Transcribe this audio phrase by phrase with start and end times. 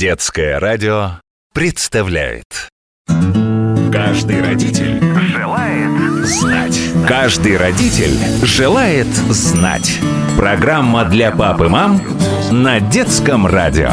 [0.00, 1.20] Детское радио
[1.52, 2.70] представляет.
[3.92, 6.80] Каждый родитель желает знать.
[7.06, 9.98] Каждый родитель желает знать.
[10.38, 12.00] Программа для пап и мам
[12.50, 13.90] на Детском радио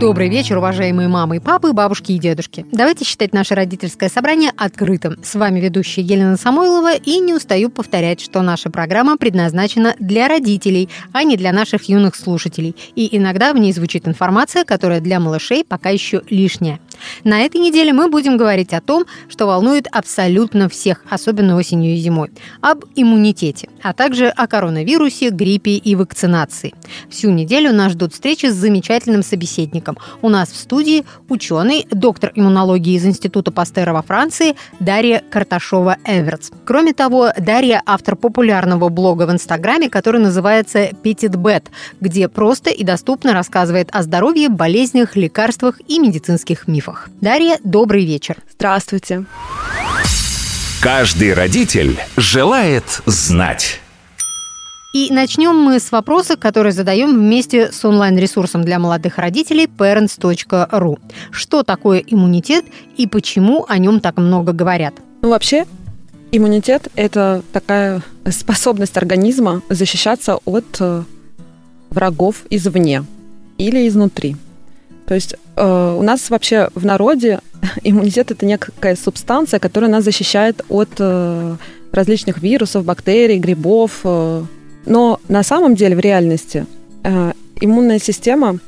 [0.00, 2.66] Добрый вечер, уважаемые мамы и папы, бабушки и дедушки.
[2.72, 5.22] Давайте считать наше родительское собрание открытым.
[5.22, 10.88] С вами ведущая Елена Самойлова и не устаю повторять, что наша программа предназначена для родителей,
[11.12, 12.74] а не для наших юных слушателей.
[12.96, 16.80] И иногда в ней звучит информация, которая для малышей пока еще лишняя.
[17.24, 21.96] На этой неделе мы будем говорить о том, что волнует абсолютно всех, особенно осенью и
[21.96, 22.30] зимой.
[22.60, 26.74] Об иммунитете, а также о коронавирусе, гриппе и вакцинации.
[27.08, 29.96] Всю неделю нас ждут встречи с замечательным собеседником.
[30.22, 36.52] У нас в студии ученый, доктор иммунологии из Института Пастера во Франции Дарья Карташова-Эвертс.
[36.64, 43.32] Кроме того, Дарья– автор популярного блога в Инстаграме, который называется «Петитбет», где просто и доступно
[43.32, 47.08] рассказывает о здоровье, болезнях, лекарствах и медицинских мифах мифах.
[47.20, 48.36] Дарья, добрый вечер.
[48.52, 49.24] Здравствуйте.
[50.80, 53.80] Каждый родитель желает знать.
[54.92, 60.98] И начнем мы с вопроса, который задаем вместе с онлайн-ресурсом для молодых родителей parents.ru.
[61.32, 62.64] Что такое иммунитет
[62.96, 64.94] и почему о нем так много говорят?
[65.22, 65.64] Ну, вообще,
[66.30, 71.02] иммунитет– это такая способность организма защищаться от э,
[71.90, 73.04] врагов извне
[73.58, 74.36] или изнутри.
[75.06, 77.40] То есть э, у нас вообще в народе
[77.82, 81.56] иммунитет это некая субстанция, которая нас защищает от э,
[81.92, 84.00] различных вирусов, бактерий, грибов.
[84.04, 84.44] Э.
[84.86, 86.66] Но на самом деле в реальности
[87.02, 88.58] э, иммунная система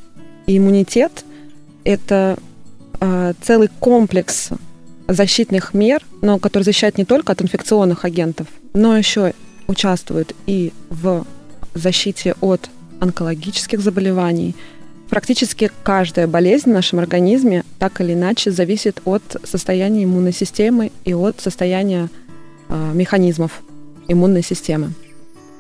[0.47, 1.25] и иммунитет
[1.85, 2.39] это
[3.01, 4.51] э, целый комплекс
[5.09, 9.35] защитных мер, но который защищает не только от инфекционных агентов, но еще
[9.69, 11.25] участвует и в
[11.75, 12.69] защите от
[13.01, 14.55] онкологических заболеваний,
[15.09, 21.15] Практически каждая болезнь в нашем организме так или иначе зависит от состояния иммунной системы и
[21.15, 22.09] от состояния
[22.69, 23.63] э, механизмов
[24.09, 24.93] иммунной системы.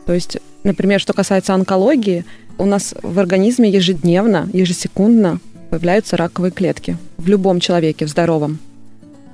[0.05, 2.25] То есть, например, что касается онкологии,
[2.59, 5.41] у нас в организме ежедневно, ежесекундно
[5.71, 8.59] появляются раковые клетки в любом человеке, в здоровом.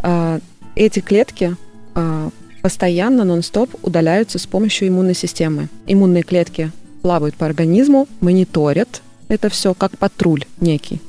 [0.03, 0.41] Э,
[0.75, 1.57] эти клетки
[1.95, 2.31] э,
[2.61, 5.69] постоянно, нон-стоп удаляются с помощью иммунной системы.
[5.87, 6.71] Иммунные клетки
[7.01, 11.01] плавают по организму, мониторят это все как патруль некий.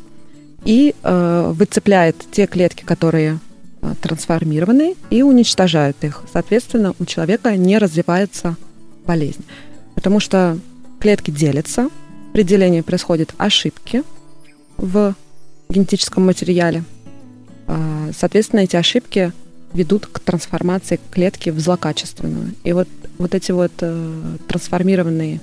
[0.66, 3.40] И э, выцепляет те клетки, которые
[3.82, 6.24] э, трансформированы, и уничтожают их.
[6.32, 8.56] Соответственно, у человека не развивается
[9.06, 9.44] болезнь.
[9.96, 10.58] Потому что
[11.00, 11.90] клетки делятся,
[12.32, 14.04] при делении происходят ошибки
[14.78, 15.16] в
[15.68, 16.84] генетическом материале.
[17.68, 19.34] Э, соответственно, эти ошибки
[19.74, 22.54] ведут к трансформации клетки в злокачественную.
[22.64, 25.42] И вот, вот эти вот э, трансформированные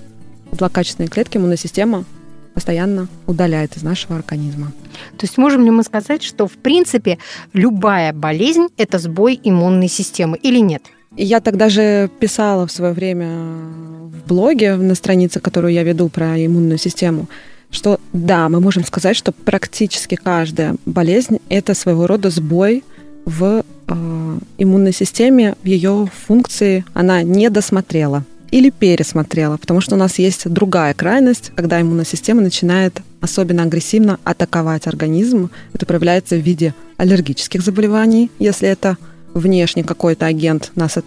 [0.52, 2.06] злокачественные клетки иммунная система
[2.54, 4.72] постоянно удаляет из нашего организма.
[5.16, 7.18] То есть можем ли мы сказать, что в принципе
[7.52, 10.82] любая болезнь– это сбой иммунной системы или нет?
[11.16, 16.36] Я тогда же писала в свое время в блоге, на странице, которую я веду про
[16.44, 17.28] иммунную систему,
[17.70, 22.84] что да, мы можем сказать, что практически каждая болезнь– это своего рода сбой
[23.24, 29.98] в э, иммунной системе, в ее функции она не досмотрела или пересмотрела, потому что у
[29.98, 35.50] нас есть другая крайность, когда иммунная система начинает особенно агрессивно атаковать организм.
[35.72, 38.96] Это проявляется в виде аллергических заболеваний, если это
[39.34, 41.04] внешний какой-то агент нас от...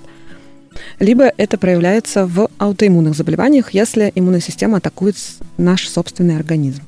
[0.99, 5.15] либо это проявляется в аутоиммунных заболеваниях, если иммунная система атакует
[5.57, 6.81] наш собственный организм.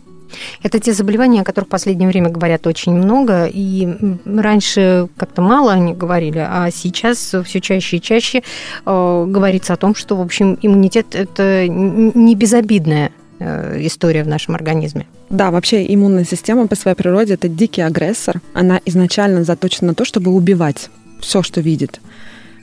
[0.64, 3.88] Это те заболевания, о которых в последнее время говорят очень много, и
[4.26, 8.44] раньше как-то мало они говорили, а сейчас все чаще и чаще
[8.86, 14.56] э, говорится о том, что, в общем, иммунитет– это не безобидная э, история в нашем
[14.56, 15.08] организме.
[15.30, 18.42] Да, вообще иммунная система по своей природе это дикий агрессор.
[18.54, 22.00] Она изначально заточена на то, чтобы убивать все, что видит.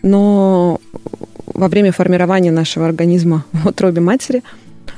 [0.03, 0.81] Но
[1.47, 4.43] во время формирования нашего организма в утробе матери–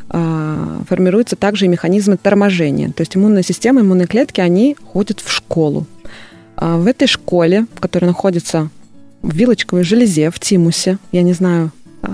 [0.09, 2.93] формируются также и механизмы торможения.
[2.93, 5.87] То есть иммунная система, иммунные клетки, они ходят в школу.
[6.57, 8.71] А в этой школе, которая находится
[9.23, 12.11] в вилочковой железе, в тимусе, я не знаю, а,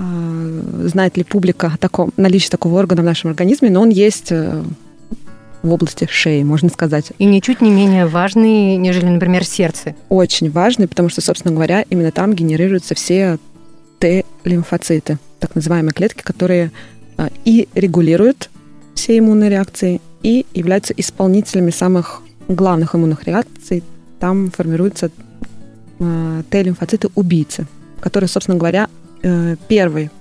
[0.87, 4.63] знает ли публика о таком, наличии такого органа в нашем организме, но он есть э,
[5.61, 7.11] в области шеи, можно сказать.
[7.17, 9.95] И ничуть не менее важный, нежели, например, сердце.
[10.09, 13.37] Очень важный, потому что, собственно говоря, именно там генерируются все
[13.99, 17.00] Т-лимфоциты, так называемые клетки, которые а,
[17.45, 18.49] и регулируют
[18.95, 23.83] все иммунные реакции, и являются исполнителями самых главных иммунных реакций.
[24.19, 25.09] Там формируются
[25.99, 27.67] а, Т-лимфоциты убийцы,
[27.99, 28.87] которые, собственно говоря,
[29.23, 30.11] э, первые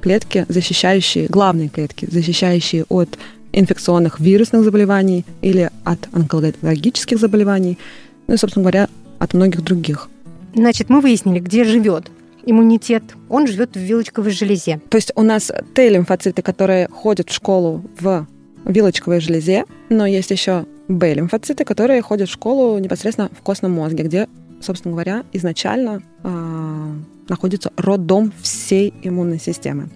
[0.00, 3.18] клетки, защищающие, главные клетки, защищающие от
[3.52, 7.78] инфекционных вирусных заболеваний или от онкологических заболеваний,
[8.26, 8.88] ну и, собственно говоря,
[9.18, 10.08] от многих других.
[10.54, 12.10] Значит, мы выяснили, где живет
[12.50, 13.02] иммунитет.
[13.28, 14.80] Он живет в вилочковой железе.
[14.88, 18.26] То есть у нас Т-лимфоциты, которые ходят в школу в
[18.64, 24.28] вилочковой железе, но есть еще Б-лимфоциты, которые ходят в школу непосредственно в костном мозге, где,
[24.60, 26.94] собственно говоря, изначально э,
[27.28, 29.90] находится роддом всей иммунной системы.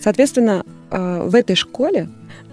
[0.00, 2.08] Соответственно, э, в этой школе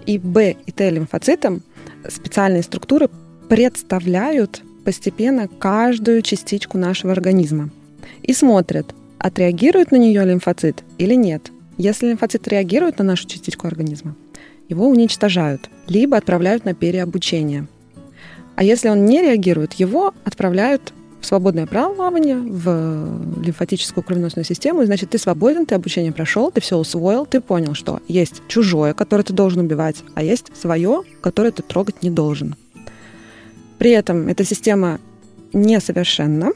[0.06, 1.62] и Б, и Т лимфоцитам
[2.08, 3.08] специальные структуры
[3.48, 7.70] представляют постепенно каждую частичку нашего организма
[8.22, 11.52] и смотрят, отреагирует на нее лимфоцит или нет.
[11.76, 14.16] Если лимфоцит реагирует на нашу частичку организма,
[14.68, 17.68] его уничтожают, либо отправляют на переобучение.
[18.56, 24.86] А если он не реагирует, его отправляют в свободное плавание, в лимфатическую кровеносную систему, и
[24.86, 29.22] значит, ты свободен, ты обучение прошел, ты все усвоил, ты понял, что есть чужое, которое
[29.22, 32.56] ты должен убивать, а есть свое, которое ты трогать не должен.
[33.78, 34.98] При этом эта система
[35.52, 36.52] несовершенна,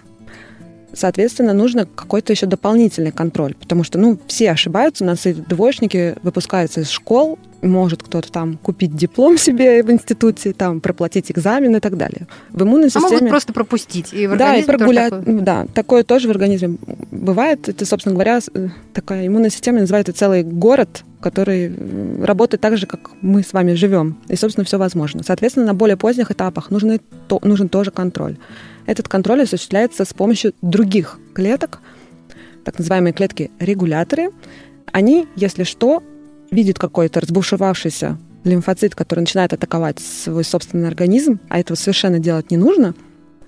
[0.94, 6.16] соответственно, нужно какой-то еще дополнительный контроль, потому что, ну, все ошибаются, у нас и двоечники
[6.22, 11.80] выпускаются из школ, может кто-то там купить диплом себе в институте, там проплатить экзамен и
[11.80, 12.26] так далее.
[12.50, 13.06] В иммунной системе...
[13.06, 14.12] А могут просто пропустить.
[14.12, 15.10] И в да, и прогулять.
[15.10, 15.40] Такое...
[15.40, 16.76] Да, такое тоже в организме
[17.10, 17.68] бывает.
[17.68, 18.40] Это, собственно говоря,
[18.92, 21.72] такая иммунная система называется целый город, который
[22.22, 24.18] работает так же, как мы с вами живем.
[24.28, 25.22] И, собственно, все возможно.
[25.24, 28.36] Соответственно, на более поздних этапах нужны, то, нужен тоже контроль.
[28.86, 31.80] Этот контроль осуществляется с помощью других клеток,
[32.64, 34.30] так называемые клетки-регуляторы.
[34.92, 36.02] Они, если что,
[36.50, 42.56] видит какой-то разбушевавшийся лимфоцит, который начинает атаковать свой собственный организм, а этого совершенно делать не
[42.56, 42.94] нужно,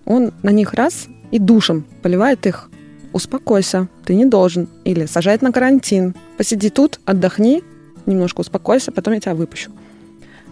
[0.04, 2.70] он на них раз и душем поливает их.
[3.12, 4.68] Успокойся, ты не должен.
[4.84, 6.14] Или сажает на карантин.
[6.36, 7.62] Посиди тут, отдохни,
[8.04, 9.70] немножко успокойся, потом я тебя выпущу.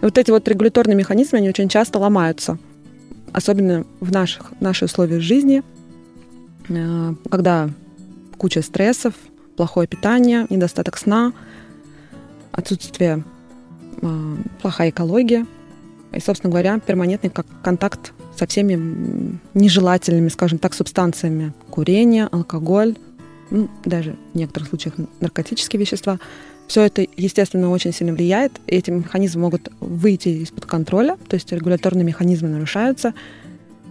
[0.01, 2.57] И вот эти вот регуляторные механизмы, они очень часто ломаются.
[3.35, 5.61] Особенно в наших, наших условиях жизни,
[6.69, 7.69] э, когда
[8.37, 9.13] куча стрессов,
[9.57, 11.33] плохое питание, недостаток сна–
[12.55, 13.23] отсутствие,
[14.01, 15.45] а, плохая экология
[16.13, 21.53] и, собственно говоря, перманентный как контакт со всеми нежелательными, скажем так, субстанциями.
[21.69, 22.95] Курение, алкоголь,
[23.49, 26.19] ну, даже в некоторых случаях наркотические вещества.
[26.67, 28.53] Все это, естественно, очень сильно влияет.
[28.67, 33.13] И эти механизмы могут выйти из-под контроля, то есть регуляторные механизмы нарушаются.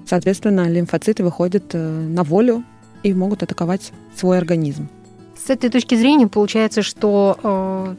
[0.06, 2.64] Соответственно, лимфоциты выходят э, на волю
[3.02, 4.88] и могут атаковать свой организм.
[5.46, 7.94] С этой точки зрения получается, что э,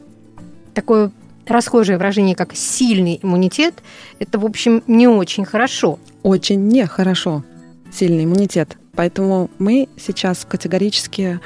[0.74, 1.10] такое
[1.46, 3.74] расхожее выражение, как сильный иммунитет,
[4.18, 5.98] это, в общем, не очень хорошо.
[6.22, 7.44] Очень нехорошо
[7.92, 8.76] сильный иммунитет.
[8.94, 11.40] Поэтому мы сейчас категорически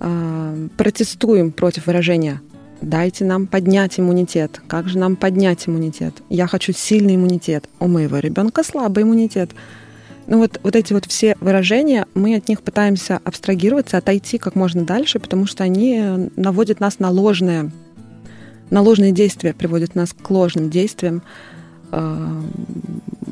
[0.00, 2.40] э, протестуем против выражения
[2.80, 4.60] «дайте нам поднять иммунитет».
[4.66, 6.14] Как же нам поднять иммунитет?
[6.28, 7.68] Я хочу сильный иммунитет.
[7.80, 9.50] У моего ребенка слабый иммунитет.
[10.26, 14.84] Ну вот, вот эти вот все выражения, мы от них пытаемся абстрагироваться, отойти как можно
[14.84, 17.70] дальше, потому что они наводят нас на ложное
[18.70, 21.22] на ложные действия приводят нас к ложным действиям,
[21.92, 22.42] э,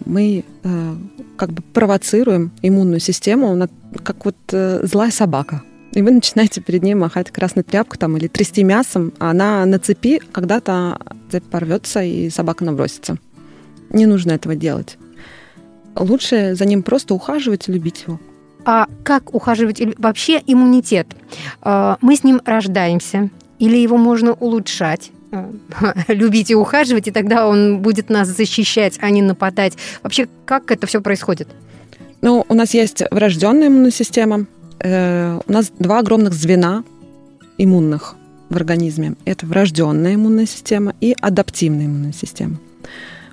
[0.06, 0.94] мы э,
[1.37, 3.69] как бы провоцируем иммунную систему,
[4.02, 5.62] как вот э, злая собака.
[5.94, 9.79] И вы начинаете перед ней махать красной тряпкой там, или трясти мясом, а она на
[9.79, 10.99] цепи когда-то
[11.31, 13.17] цепь порвется, и собака набросится.
[13.91, 14.99] Не нужно этого делать.
[15.95, 18.19] Лучше за ним просто ухаживать и любить его.
[18.64, 21.07] А как ухаживать вообще иммунитет?
[21.62, 23.30] Мы с ним рождаемся,
[23.61, 25.12] или его можно улучшать?
[26.09, 29.75] любить и ухаживать, и тогда он будет нас защищать, а не нападать.
[30.02, 31.49] Вообще, как это все происходит?
[32.21, 34.47] Ну, у нас есть врожденная иммунная система.
[34.81, 36.85] Э, у нас два огромных звена
[37.59, 38.16] иммунных
[38.50, 39.14] в организме.
[39.25, 42.59] Это врожденная иммунная система и адаптивная иммунная система.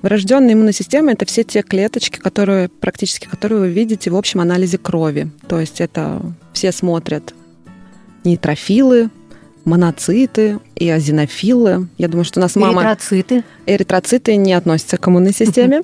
[0.02, 4.78] Врожденная иммунная система– это все те клеточки, которые практически, которые вы видите в общем анализе
[4.78, 5.30] крови.
[5.46, 6.20] То есть это
[6.52, 7.34] все смотрят
[8.24, 9.10] нейтрофилы,
[9.64, 11.88] моноциты и азинофилы.
[11.98, 12.82] Я думаю, что у нас мама...
[12.82, 13.44] Эритроциты.
[13.66, 15.82] Эритроциты не относятся к иммунной системе.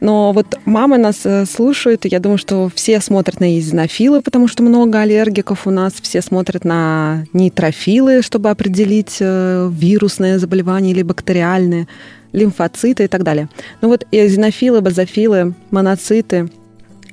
[0.00, 4.46] Но вот мамы нас э, слушают, и я думаю, что все смотрят на изинофилы, потому
[4.46, 11.02] что много аллергиков у нас, все смотрят на нейтрофилы, чтобы определить э, вирусное заболевание или
[11.02, 11.88] бактериальное,
[12.32, 13.48] лимфоциты и так далее.
[13.80, 16.50] Ну вот эозинофилы, базофилы, моноциты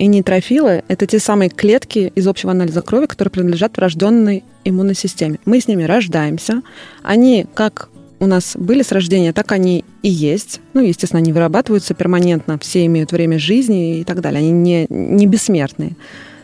[0.04, 5.40] и нейтрофилы– это те самые клетки из общего анализа крови, которые принадлежат врожденной иммунной системе.
[5.46, 6.62] Мы с ними рождаемся.
[7.04, 7.88] Они как
[8.20, 10.60] у нас были с рождения, так они и есть.
[10.74, 14.40] Ну, естественно, они вырабатываются перманентно, все имеют время жизни и так далее.
[14.40, 15.96] Они не, не бессмертные.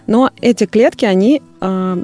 [0.08, 2.04] Но эти клетки, они, э,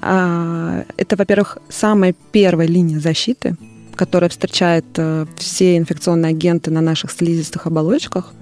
[0.00, 3.56] э, это, во-первых, самая первая линия защиты,
[3.94, 8.32] которая встречает э, все инфекционные агенты на наших слизистых оболочках,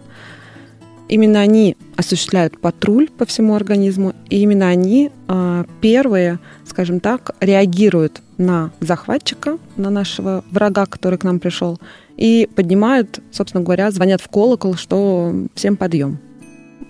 [1.08, 8.22] именно они осуществляют патруль по всему организму, и именно они э, первые, скажем так, реагируют
[8.38, 11.80] на захватчика, на нашего врага, который к нам пришел,
[12.16, 16.18] и поднимают, собственно говоря, звонят в колокол, что всем подъем.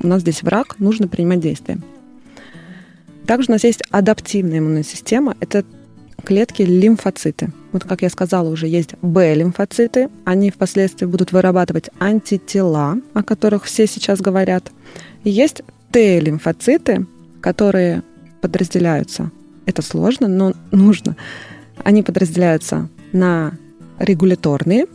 [0.03, 1.79] У нас здесь враг, нужно принимать действия.
[3.27, 5.37] Также у нас есть адаптивная иммунная система.
[5.41, 5.65] Это
[6.25, 7.53] клетки лимфоциты.
[7.73, 10.09] Вот как я сказала, уже есть Б-лимфоциты.
[10.25, 14.71] Они впоследствии будут вырабатывать антитела, о которых все сейчас говорят.
[15.25, 17.07] И есть Т-лимфоциты,
[17.41, 18.03] которые
[18.41, 19.31] подразделяются.
[19.67, 21.17] Это сложно, но нужно.
[21.85, 23.53] Они подразделяются на
[23.99, 24.87] регуляторные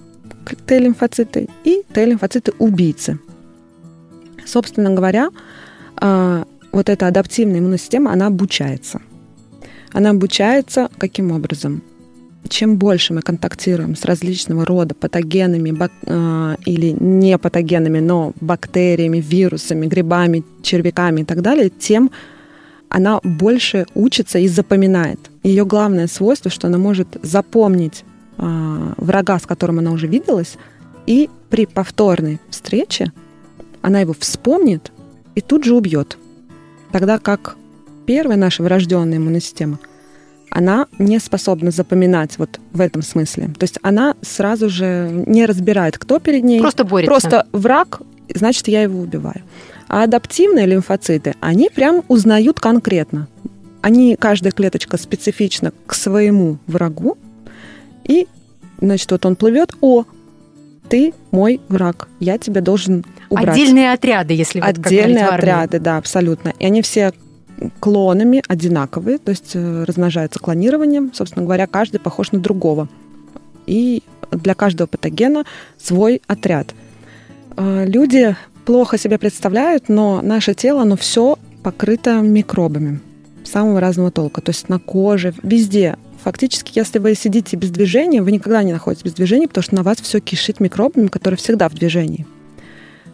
[0.66, 3.20] Т-лимфоциты и Т-лимфоциты-убийцы.
[4.46, 5.30] Собственно говоря,
[5.98, 9.02] а, вот эта адаптивная иммунная система, она обучается.
[9.94, 11.84] Она обучается каким образом?
[12.48, 19.20] Чем больше мы контактируем с различного рода патогенами бак, э, или не патогенами, но бактериями,
[19.20, 22.12] вирусами, грибами, червяками и так далее, тем
[22.90, 25.20] она больше учится и запоминает.
[25.44, 28.04] Ее главное свойство, что она может запомнить
[28.38, 30.58] э, врага, с которым она уже виделась,
[31.06, 33.12] и при повторной встрече
[33.82, 34.92] она его вспомнит
[35.36, 36.18] и тут же убьет.
[36.92, 37.56] Тогда как
[38.06, 39.80] первая наша врожденная иммунная система,
[40.50, 43.50] она не способна запоминать вот в этом смысле.
[43.58, 46.60] То есть она сразу же не разбирает, кто перед ней.
[46.60, 47.10] Просто борется.
[47.10, 48.02] Просто враг,
[48.34, 49.42] значит, я его убиваю.
[49.88, 53.28] А адаптивные лимфоциты, они прям узнают конкретно.
[53.82, 57.18] Они, каждая клеточка специфична к своему врагу.
[58.04, 58.28] И,
[58.80, 60.04] значит, вот он плывет, о,
[60.90, 63.50] ты мой враг, я тебя должен убрать.
[63.50, 66.54] Отдельные отряды, если вот Отдельные отряды, да, абсолютно.
[66.60, 67.14] И они все
[67.80, 71.14] клонами одинаковые, то есть э, размножаются клонированием.
[71.14, 72.88] Собственно говоря, каждый похож на другого.
[73.66, 75.46] И для каждого патогена
[75.78, 76.74] свой отряд.
[77.58, 83.00] Э, люди плохо себе представляют, но наше тело, оно все покрыто микробами
[83.44, 84.42] самого разного толка.
[84.42, 85.98] То есть на коже, везде.
[86.24, 89.84] Фактически, если вы сидите без движения, вы никогда не находитесь без движения, потому что на
[89.84, 92.28] вас все кишит микробами, которые всегда в движении.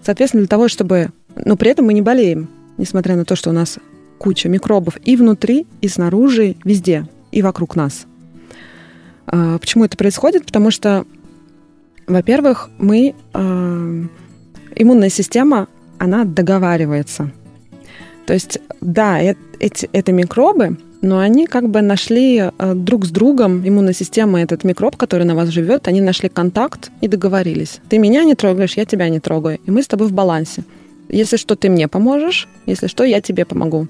[0.03, 1.09] Соответственно, для того, чтобы...
[1.35, 3.79] Но при этом мы не болеем, несмотря на то, что у нас
[4.17, 8.05] куча микробов и внутри, и снаружи, везде, и вокруг нас.
[9.25, 10.45] А, почему это происходит?
[10.45, 11.05] Потому что,
[12.07, 13.15] во-первых, мы...
[13.33, 14.05] А,
[14.79, 17.31] иммунная система, она договаривается.
[18.25, 19.19] То есть, да,
[19.59, 24.63] эти, это микробы, но они как бы нашли э, друг с другом, иммунная система, этот
[24.63, 27.79] микроб, который на вас живет, они нашли контакт и договорились.
[27.89, 29.59] Ты меня не трогаешь, я тебя не трогаю.
[29.65, 30.63] И мы с тобой в балансе.
[31.09, 33.87] Если что, ты мне поможешь, если что, я тебе помогу.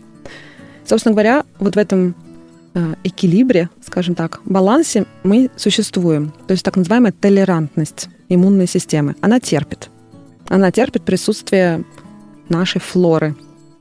[0.87, 2.15] Собственно говоря, вот в этом
[2.73, 6.31] э, экилибре, скажем так, балансе мы существуем.
[6.47, 9.15] То есть так называемая толерантность иммунной системы.
[9.19, 9.89] Она терпит.
[10.47, 11.83] Она терпит присутствие
[12.47, 13.35] нашей флоры,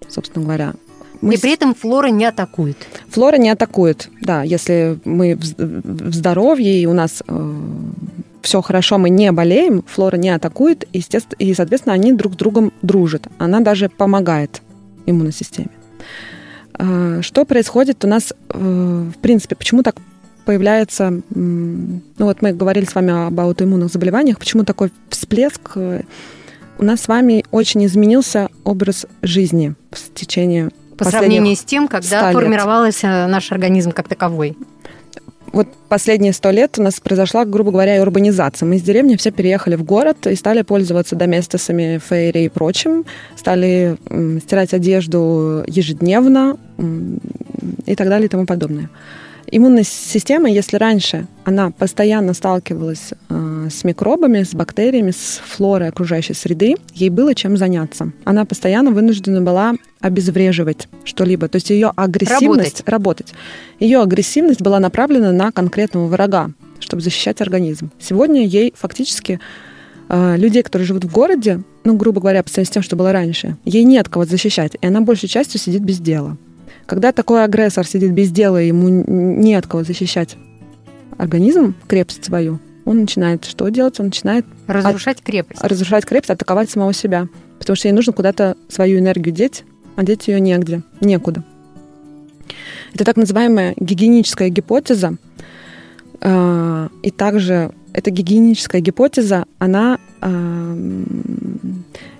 [0.08, 0.74] собственно говоря.
[1.20, 2.76] Мы и при этом флора не атакует.
[3.08, 4.42] Флора не атакует, да.
[4.42, 7.54] Если мы в здоровье и у нас э,
[8.42, 11.02] все хорошо, мы не болеем, флора не атакует, и,
[11.38, 13.28] и, соответственно, они друг с другом дружат.
[13.38, 14.60] Она даже помогает
[15.06, 15.70] иммунной системе.
[16.78, 18.58] Э, что происходит у нас, э,
[19.14, 19.96] в принципе, почему так
[20.44, 26.02] появляется, ну вот мы говорили с вами об аутоиммунных заболеваниях, почему такой всплеск э,
[26.78, 32.32] у нас с вами очень изменился образ жизни в течение по сравнению с тем, когда
[32.32, 34.56] формировался наш организм как таковой.
[35.52, 38.66] Вот последние сто лет у нас произошла, грубо говоря, урбанизация.
[38.66, 43.04] Мы из деревни все переехали в город и стали пользоваться доместосами, фейри и прочим.
[43.36, 43.96] Стали
[44.40, 46.58] стирать одежду ежедневно
[47.86, 48.90] и так далее и тому подобное.
[49.50, 56.34] Иммунная система, если раньше она постоянно сталкивалась э, с микробами, с бактериями, с флорой окружающей
[56.34, 58.10] среды, ей было чем заняться.
[58.24, 61.48] Она постоянно вынуждена была обезвреживать что-либо.
[61.48, 62.82] То есть ее агрессивность...
[62.86, 62.88] Работать.
[62.88, 63.34] работать.
[63.78, 66.50] Ее агрессивность была направлена на конкретного врага,
[66.80, 67.90] чтобы защищать организм.
[68.00, 69.38] Сегодня ей фактически
[70.08, 73.12] э, людей, которые живут в городе, ну, грубо говоря, по сравнению с тем, что было
[73.12, 76.36] раньше, ей нет кого защищать, и она большей частью сидит без дела.
[76.86, 80.36] Когда такой агрессор сидит без дела, ему не от кого защищать
[81.18, 83.98] организм, крепость свою, он начинает что делать?
[83.98, 84.46] Он начинает...
[84.68, 85.24] Разрушать от...
[85.24, 85.60] крепость.
[85.62, 87.26] Разрушать крепость, атаковать самого себя.
[87.58, 89.64] Потому что ей нужно куда-то свою энергию деть,
[89.96, 91.42] а деть ее негде, некуда.
[92.94, 95.16] Это так называемая гигиеническая гипотеза.
[96.20, 99.98] А, и также эта гигиеническая гипотеза, она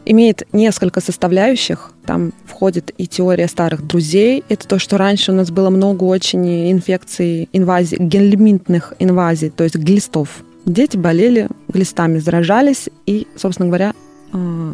[0.07, 1.93] имеет несколько составляющих.
[2.07, 4.45] Там входит и теория старых друзей.
[4.49, 9.77] Это то, что раньше у нас было много очень инфекций, инвазий, гельминтных инвазий, то есть
[9.77, 13.95] глистов дети болели глистами, заражались и, собственно говоря,
[14.33, 14.73] э,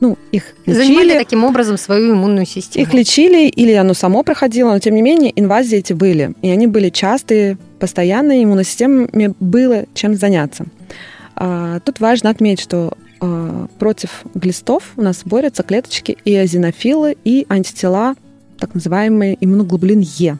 [0.00, 0.84] ну, их лечили.
[0.84, 2.84] Занимали таким образом свою иммунную систему.
[2.84, 6.34] Их лечили или оно само проходило, но тем не менее инвазии эти были.
[6.42, 10.64] И они были частые, постоянные, иммунной системе было чем заняться.
[11.36, 13.01] А, тут важно отметить, что а,
[13.78, 18.14] против глистов у нас борются клеточки и эозинофилы, и антитела,
[18.58, 20.38] так называемые иммуноглобулин Е.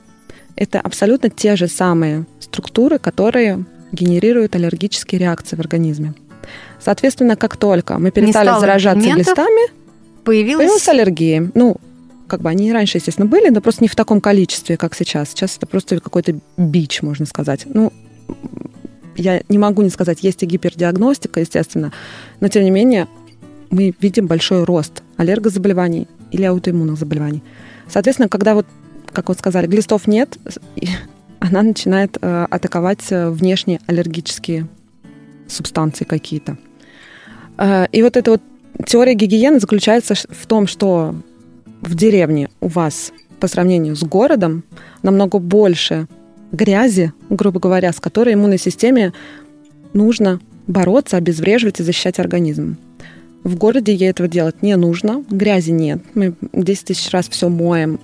[0.56, 6.14] Это абсолютно те же самые структуры, которые генерируют аллергические реакции в организме.
[6.80, 9.70] Соответственно, как только мы перестали заражаться глистами,
[10.24, 10.58] появилась...
[10.58, 11.50] появилась аллергия.
[11.54, 11.76] Ну,
[12.26, 15.30] как бы они раньше, естественно, были, но просто не в таком количестве, как сейчас.
[15.30, 17.66] Сейчас это просто какой-то бич, можно сказать.
[17.66, 17.92] Ну,
[19.16, 21.92] я не могу не сказать, есть и гипердиагностика, естественно,
[22.40, 23.09] но тем не менее
[23.71, 27.42] мы видим большой рост аллергозаболеваний или аутоиммунных заболеваний.
[27.88, 28.66] Соответственно, когда вот,
[29.12, 30.38] как вот сказали, глистов нет,
[31.40, 34.69] она начинает э, атаковать э, внешние аллергические
[35.49, 36.57] субстанции какие-то.
[37.59, 38.42] Э, и вот эта вот
[38.87, 41.14] теория гигиены заключается в том, что
[41.81, 44.64] в деревне у вас по сравнению с городом
[45.02, 46.07] намного больше
[46.52, 49.12] грязи, грубо говоря, с которой иммунной системе
[49.92, 52.76] нужно бороться, обезвреживать и защищать организм.
[53.42, 56.00] В городе ей этого делать не нужно, грязи нет.
[56.14, 57.99] Мы 10 тысяч раз все моем,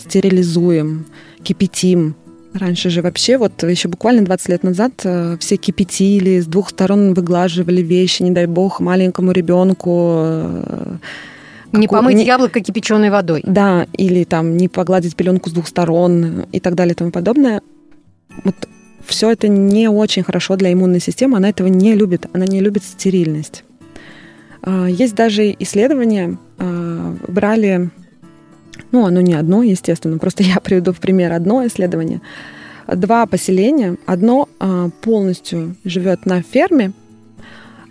[0.00, 1.06] стерилизуем,
[1.42, 2.16] кипятим,
[2.54, 7.12] Раньше же вообще, вот еще буквально 20 лет назад э, все кипятили, с двух сторон
[7.12, 11.00] выглаживали вещи, не дай бог, маленькому ребенку.
[11.74, 12.24] Не помыть не...
[12.24, 13.42] яблоко кипяченой водой.
[13.44, 17.62] Да, или там не погладить пеленку с двух сторон и так далее и тому подобное.
[18.44, 18.54] Вот
[19.04, 22.84] все это не очень хорошо для иммунной системы, она этого не любит, она не любит
[22.84, 23.64] стерильность.
[24.62, 27.90] А, есть даже исследования, а, брали
[28.92, 32.20] ну, оно не одно, естественно, просто я приведу в пример одно исследование.
[32.86, 33.96] Два поселения.
[34.06, 36.92] Одно а, полностью живет на ферме,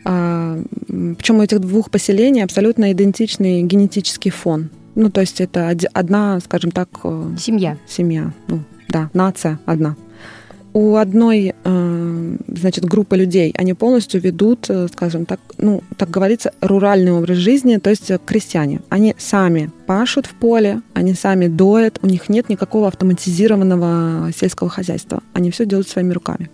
[0.04, 4.70] причем у этих двух поселений абсолютно идентичный генетический фон.
[4.96, 6.90] Ну, то есть это одна, скажем так...
[7.04, 7.78] Э, семья.
[7.88, 9.96] Семья, ну, да, нация одна
[10.74, 16.52] у одной, э, значит, группы людей, они полностью ведут, э, скажем так, ну, так говорится,
[16.62, 18.82] руральный образ жизни, то есть крестьяне.
[18.90, 25.22] Они сами пашут в поле, они сами доят, у них нет никакого автоматизированного сельского хозяйства.
[25.34, 26.50] Они все делают своими руками.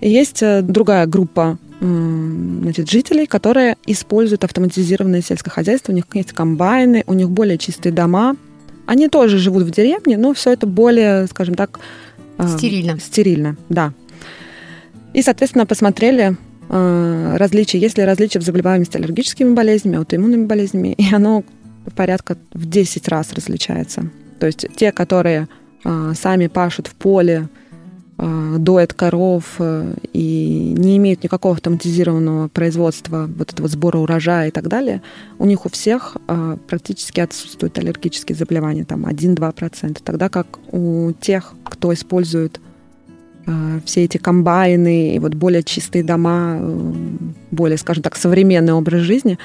[0.00, 5.92] Есть другая группа значит, жителей, которые используют автоматизированное сельское хозяйство.
[5.92, 8.36] У них есть комбайны, у них более чистые дома.
[8.86, 11.80] Они тоже живут в деревне, но все это более, скажем так,
[12.42, 12.98] Стерильно.
[12.98, 13.92] Стерильно, да.
[15.12, 16.36] И, соответственно, посмотрели
[16.68, 21.44] э, различия, есть ли различия в заболеваемости аллергическими болезнями, аутоиммунными болезнями, и оно
[21.94, 24.10] порядка в 10 раз различается.
[24.40, 25.48] То есть те, которые
[25.84, 27.48] э, сами пашут в поле,
[28.18, 34.50] э, доят коров э, и не имеют никакого автоматизированного производства, вот этого сбора урожая и
[34.50, 35.02] так далее,
[35.38, 41.54] у них у всех э, практически отсутствуют аллергические заболевания, там 1-2%, тогда как у тех,
[41.64, 42.60] кто использует
[43.84, 46.58] все эти комбайны и вот более чистые дома,
[47.50, 49.38] более, скажем так, современный образ жизни,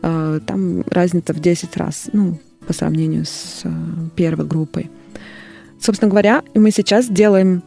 [0.00, 3.62] там разница в 10 раз, ну, по сравнению с
[4.16, 4.90] первой группой.
[5.80, 7.62] Собственно говоря, мы сейчас делаем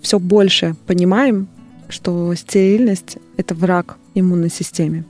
[0.00, 1.48] все больше понимаем,
[1.88, 5.04] что стерильность– это враг иммунной системе,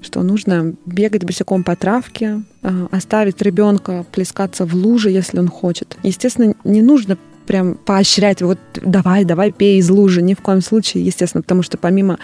[0.00, 5.96] что нужно бегать босиком по травке, а, оставить ребенка плескаться в луже, если он хочет.
[6.02, 11.04] Естественно, не нужно прям поощрять, вот давай, давай, пей из лужи, ни в коем случае,
[11.04, 12.18] естественно, потому что помимо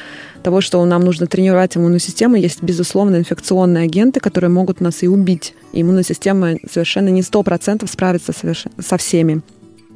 [0.45, 5.09] того, что нам нужно тренировать иммунную систему, есть, безусловно, инфекционные агенты, которые могут нас и
[5.09, 5.55] убить.
[5.73, 8.33] Иммунная система совершенно не сто процентов справится
[8.79, 9.43] со всеми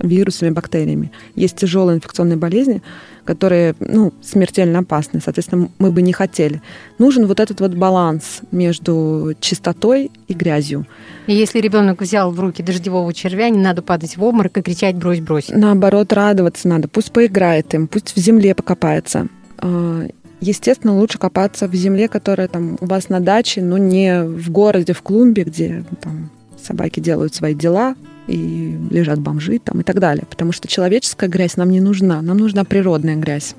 [0.00, 1.12] вирусами, бактериями.
[1.34, 2.82] Есть тяжелые инфекционные болезни,
[3.24, 5.20] которые ну, смертельно опасны.
[5.22, 6.62] Соответственно, мы бы не хотели.
[6.98, 10.86] Нужен вот этот вот баланс между чистотой и грязью.
[11.26, 14.96] И если ребенок взял в руки дождевого червя, не надо падать в обморок и кричать
[14.96, 15.48] «брось, брось».
[15.48, 16.88] Наоборот, радоваться надо.
[16.88, 19.28] Пусть поиграет им, пусть в земле покопается.
[19.58, 20.06] А,
[20.40, 24.92] естественно, лучше копаться в земле, которая там у вас на даче, но не в городе,
[24.92, 27.94] в клумбе, где там собаки делают свои дела,
[28.30, 30.24] и лежат бомжи там и так далее.
[30.28, 33.54] Потому что человеческая грязь нам не нужна, нам нужна природная грязь.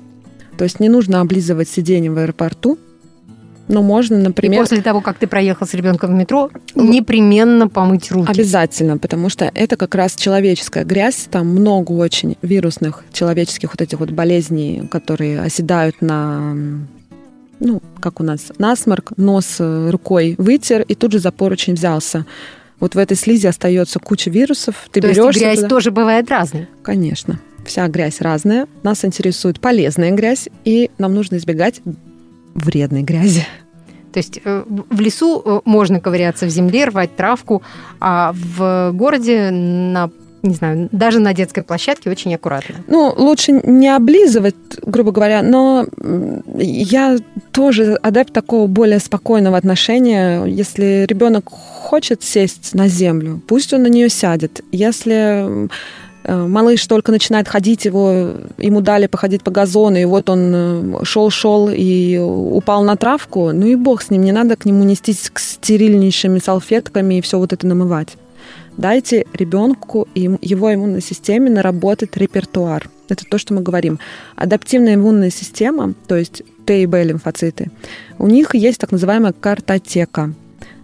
[0.56, 2.78] То есть не нужно облизывать сиденье в аэропорту,
[3.68, 4.60] но можно, например...
[4.60, 8.30] И после того, как ты проехал с ребенком в метро, непременно помыть руки.
[8.30, 11.28] Обязательно, потому что это как раз человеческая грязь.
[11.30, 16.54] Там много очень вирусных человеческих вот этих вот болезней, которые оседают на
[17.60, 22.26] ну, как у нас, насморк, нос рукой вытер и тут же за поручень взялся
[22.82, 24.74] вот в этой слизи остается куча вирусов.
[24.90, 25.68] Ты То берешь есть грязь туда...
[25.68, 26.66] тоже бывает разной?
[26.82, 27.38] Конечно.
[27.64, 28.66] вся грязь разная.
[28.82, 31.80] Нас интересует полезная грязь, и нам нужно избегать
[32.54, 33.46] вредной грязи.
[34.12, 37.62] То есть э, в лесу э, можно ковыряться в земле, рвать травку,
[38.00, 40.10] а в городе на
[40.42, 42.76] не знаю, даже на детской площадке очень аккуратно.
[42.88, 45.86] Ну, лучше не облизывать, грубо говоря, но
[46.56, 47.18] я
[47.52, 50.44] тоже адепт такого более спокойного отношения.
[50.44, 54.62] Если ребенок хочет сесть на землю, пусть он на нее сядет.
[54.72, 55.68] Если
[56.24, 61.68] Э, малыш только начинает ходить, его, ему дали походить по газону, и вот он шел-шел
[61.68, 65.30] э, и упал на травку, ну и бог с ним, не надо к нему нестись
[65.32, 68.16] к стерильнейшими салфетками и все вот это намывать.
[68.76, 72.88] Дайте ребенку и его иммунной системе наработать репертуар.
[73.08, 73.98] Это то, что мы говорим.
[74.36, 77.70] Адаптивная иммунная система, то есть Т и Б лимфоциты,
[78.18, 80.32] у них есть так называемая картотека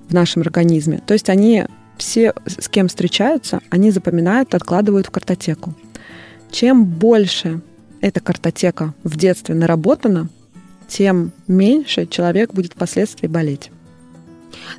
[0.08, 1.00] в нашем организме.
[1.06, 1.64] То есть они
[1.96, 5.74] все, с кем встречаются, они запоминают, откладывают в картотеку.
[6.50, 7.60] Чем больше
[8.00, 10.28] эта картотека в детстве наработана,
[10.88, 13.70] тем меньше человек будет впоследствии болеть.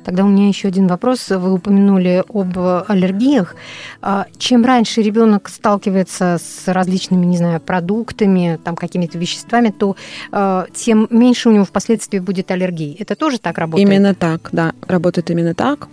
[0.04, 1.28] Тогда у меня еще один вопрос.
[1.28, 3.54] Вы упомянули об аллергиях.
[4.02, 9.96] А, чем раньше ребенок сталкивается с различными, не знаю, продуктами, там какими-то веществами, то
[10.32, 12.96] а, тем меньше у него впоследствии будет аллергии.
[12.98, 13.88] Это тоже так работает?
[13.88, 15.88] Именно так, да, работает именно так.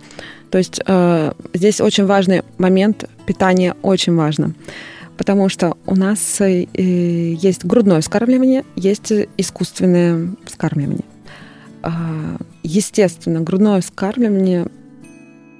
[0.50, 4.54] То есть э, здесь очень важный момент, питание очень важно.
[5.16, 11.04] Потому что у нас э, есть грудное вскармливание, есть искусственное вскармливание.
[12.70, 14.66] Естественно, грудное вскармливание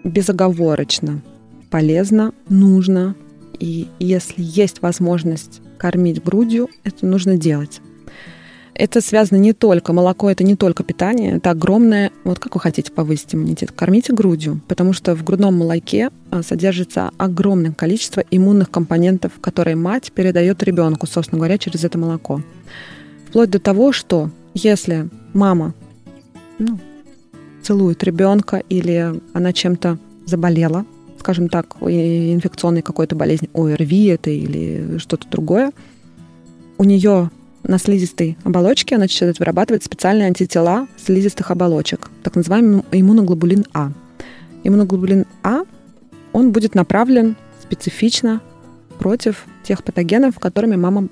[0.05, 1.23] безоговорочно
[1.71, 3.15] полезно, нужно.
[3.59, 7.81] И если есть возможность кормить грудью, это нужно делать.
[8.75, 12.93] Это связано не только, молоко это не только питание, это огромное, вот как вы хотите
[12.93, 19.33] повысить иммунитет, кормите грудью, потому что в грудном молоке а, содержится огромное количество иммунных компонентов,
[19.41, 22.43] которые мать передает ребенку, собственно говоря, через это молоко.
[23.31, 25.73] Вплоть до того, что если мама
[26.59, 26.79] ну,
[27.69, 30.87] целует ребенка или она чем-то заболела,
[31.19, 35.73] скажем так, инфекционной какой-то болезнь, ОРВИ это или что-то другое,
[36.79, 37.31] у нее
[37.65, 43.93] на слизистой оболочке она начинает вырабатывать специальные антитела слизистых оболочек, так называемый иммуноглобулин А.
[44.65, 45.65] Иммуноглобулин А,
[46.33, 48.41] он будет направлен специфично
[48.99, 51.09] против тех патогенов, которыми мама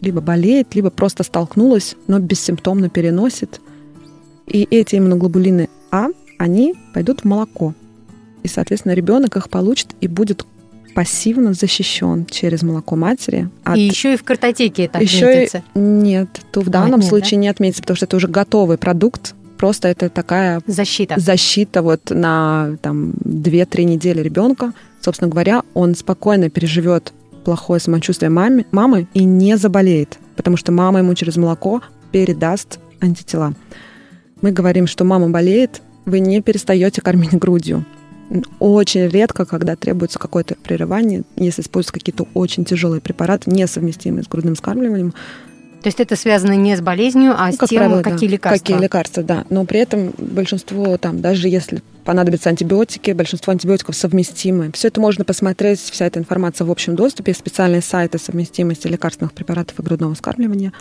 [0.00, 3.60] либо болеет, либо просто столкнулась, но бессимптомно переносит.
[4.46, 7.74] И эти иммуноглобулины А, они пойдут в молоко.
[8.42, 10.44] И, соответственно, ребенок их получит и будет
[10.94, 13.48] пассивно защищен через молоко матери.
[13.64, 13.76] От...
[13.76, 15.62] И еще и в картотеке это еще отметится?
[15.74, 15.78] И...
[15.78, 17.42] Нет, то в данном а, нет, случае да?
[17.42, 22.76] не отметится, потому что это уже готовый продукт, просто это такая защита, защита вот на
[22.82, 24.72] там 2-3 недели ребенка.
[25.00, 27.12] Собственно говоря, он спокойно переживет
[27.44, 31.80] плохое самочувствие маме, мамы и не заболеет, потому что мама ему через молоко
[32.12, 33.54] передаст антитела.
[34.40, 37.84] Мы говорим, что мама болеет, вы не перестаете кормить грудью.
[38.58, 44.54] Очень редко, когда требуется какое-то прерывание, если используются какие-то очень тяжелые препараты, несовместимые с грудным
[44.54, 45.14] скармливанием,
[45.80, 48.32] то есть это связано не с болезнью, а ну, с тем, правило, какие да.
[48.32, 48.58] лекарства.
[48.58, 49.44] Какие лекарства, да.
[49.48, 54.72] Но при этом большинство, там, даже если понадобятся антибиотики, большинство антибиотиков совместимы.
[54.72, 59.78] Все это можно посмотреть, вся эта информация в общем доступе, специальные сайты совместимости лекарственных препаратов
[59.78, 60.72] и грудного скармливания.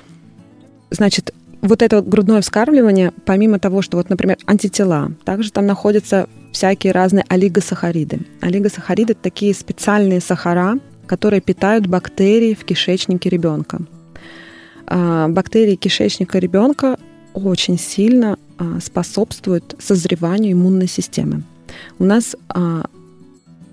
[0.90, 6.28] Значит, вот это вот грудное вскармливание, помимо того, что вот, например, антитела, также там находятся
[6.52, 8.20] всякие разные олигосахариды.
[8.42, 13.82] Олигосахариды– такие специальные сахара, которые питают бактерии в кишечнике ребенка.
[14.86, 16.98] А, бактерии кишечника ребенка
[17.34, 21.44] очень сильно а, способствуют созреванию иммунной системы.
[22.00, 22.86] У нас а,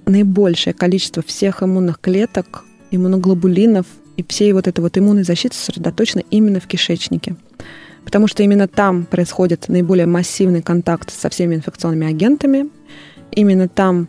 [0.06, 6.60] наибольшее количество всех иммунных клеток, иммуноглобулинов и всей вот этой вот иммунной защиты сосредоточено именно
[6.60, 7.36] в кишечнике
[8.04, 12.68] потому что именно там происходит наиболее массивный контакт со всеми инфекционными агентами.
[13.32, 14.08] Именно там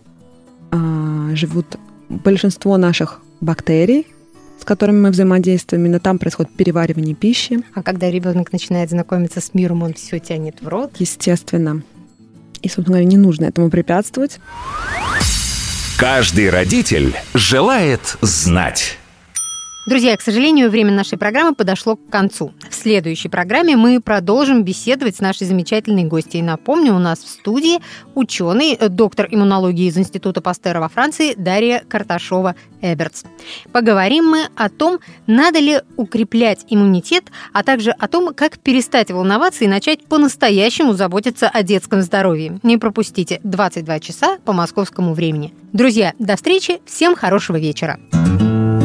[0.71, 1.77] а, живут
[2.09, 4.07] большинство наших бактерий,
[4.59, 5.85] с которыми мы взаимодействуем.
[5.85, 7.63] Именно там происходит переваривание пищи.
[7.73, 10.91] А когда ребенок начинает знакомиться с миром, он все тянет в рот?
[10.99, 11.81] Естественно.
[12.61, 14.39] И, собственно говоря, не нужно этому препятствовать.
[15.97, 18.97] Каждый родитель желает знать.
[19.85, 22.53] Друзья, к сожалению, время нашей программы подошло к концу.
[22.67, 26.41] В следующей программе мы продолжим беседовать с нашей замечательной гостьей.
[26.41, 27.79] Напомню, у нас в студии
[28.15, 33.25] ученый, доктор иммунологии из Института Пастера во Франции Дарья Карташова-Эбертс.
[33.71, 39.65] Поговорим мы о том, надо ли укреплять иммунитет, а также о том, как перестать волноваться
[39.65, 42.59] и начать по-настоящему заботиться о детском здоровье.
[42.63, 45.53] Не пропустите 22 часа по московскому времени.
[45.73, 47.99] Друзья, до встречи, всем хорошего вечера.